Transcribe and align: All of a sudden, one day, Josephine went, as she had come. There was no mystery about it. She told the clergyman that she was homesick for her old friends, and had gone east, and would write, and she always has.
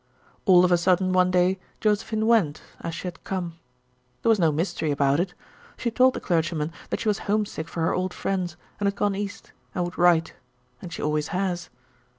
All 0.45 0.65
of 0.65 0.71
a 0.71 0.79
sudden, 0.79 1.13
one 1.13 1.29
day, 1.29 1.59
Josephine 1.79 2.25
went, 2.25 2.63
as 2.79 2.95
she 2.95 3.05
had 3.05 3.23
come. 3.23 3.59
There 4.23 4.31
was 4.31 4.39
no 4.39 4.51
mystery 4.51 4.89
about 4.89 5.19
it. 5.19 5.35
She 5.77 5.91
told 5.91 6.15
the 6.15 6.19
clergyman 6.19 6.73
that 6.89 7.01
she 7.01 7.07
was 7.07 7.19
homesick 7.29 7.67
for 7.67 7.81
her 7.81 7.93
old 7.93 8.11
friends, 8.11 8.57
and 8.79 8.87
had 8.87 8.95
gone 8.95 9.13
east, 9.13 9.51
and 9.75 9.83
would 9.85 9.99
write, 9.99 10.33
and 10.81 10.91
she 10.91 11.03
always 11.03 11.27
has. 11.27 11.69